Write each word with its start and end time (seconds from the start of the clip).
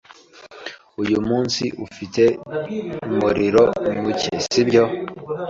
Uyu 1.01 1.17
munsi 1.29 1.63
ufite 1.85 2.23
umuriro 3.07 3.63
muke, 4.03 4.33
sibyo? 4.47 4.83